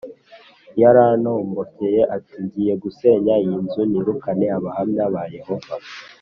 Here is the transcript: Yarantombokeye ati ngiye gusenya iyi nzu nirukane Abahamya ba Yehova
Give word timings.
Yarantombokeye 0.81 2.01
ati 2.15 2.35
ngiye 2.43 2.73
gusenya 2.83 3.33
iyi 3.43 3.57
nzu 3.65 3.81
nirukane 3.91 4.45
Abahamya 4.57 5.05
ba 5.13 5.23
Yehova 5.35 5.73